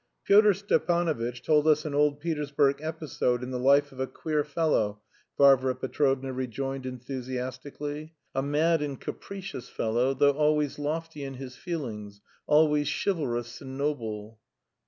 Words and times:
"Pyotr 0.25 0.55
Stepanovitch 0.55 1.43
told 1.43 1.67
us 1.67 1.85
an 1.85 1.93
old 1.93 2.19
Petersburg 2.19 2.79
episode 2.81 3.43
in 3.43 3.51
the 3.51 3.59
life 3.59 3.91
of 3.91 3.99
a 3.99 4.07
queer 4.07 4.43
fellow," 4.43 4.99
Varvara 5.37 5.75
Petrovna 5.75 6.33
rejoined 6.33 6.87
enthusiastically 6.87 8.15
"a 8.33 8.41
mad 8.41 8.81
and 8.81 8.99
capricious 8.99 9.69
fellow, 9.69 10.15
though 10.15 10.31
always 10.31 10.79
lofty 10.79 11.23
in 11.23 11.35
his 11.35 11.55
feelings, 11.55 12.19
always 12.47 12.87
chivalrous 12.91 13.61
and 13.61 13.77
noble...." 13.77 14.39